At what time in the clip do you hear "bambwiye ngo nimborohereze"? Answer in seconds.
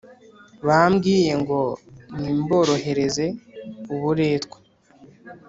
0.67-3.25